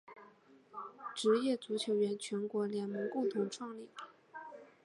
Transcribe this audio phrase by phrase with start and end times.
[1.13, 3.87] 职业足球员全国联盟共同创立。